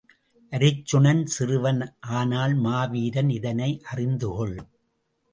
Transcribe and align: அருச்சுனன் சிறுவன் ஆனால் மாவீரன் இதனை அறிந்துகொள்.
அருச்சுனன் 0.51 1.25
சிறுவன் 1.25 1.81
ஆனால் 2.19 2.55
மாவீரன் 2.55 3.29
இதனை 3.29 3.69
அறிந்துகொள். 3.91 4.55